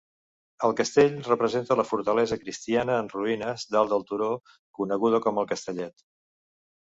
El 0.67 0.71
castell 0.77 1.17
representa 1.25 1.75
la 1.79 1.85
fortalesa 1.89 2.37
cristiana 2.45 2.95
en 3.01 3.11
ruïnes 3.13 3.67
dalt 3.75 3.93
del 3.93 4.07
turó, 4.13 4.29
coneguda 4.79 5.23
com 5.27 5.43
el 5.43 5.51
Castellet. 5.55 6.05